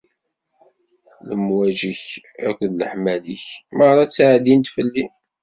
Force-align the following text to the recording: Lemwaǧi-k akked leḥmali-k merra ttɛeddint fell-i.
Lemwaǧi-k 1.27 2.01
akked 2.47 2.71
leḥmali-k 2.81 3.45
merra 3.77 4.03
ttɛeddint 4.09 4.71
fell-i. 4.75 5.05